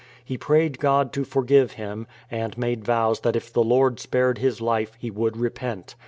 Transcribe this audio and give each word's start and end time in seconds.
He 0.25 0.35
prayed 0.35 0.79
God 0.79 1.13
to 1.13 1.23
forgive 1.23 1.73
him, 1.73 2.07
and 2.31 2.57
made 2.57 2.83
vows 2.83 3.19
that 3.19 3.35
if 3.35 3.53
the 3.53 3.63
Lord 3.63 3.99
spared 3.99 4.39
his 4.39 4.59
life, 4.59 4.93
he 4.97 5.11
would 5.11 5.37
repent. 5.37 5.93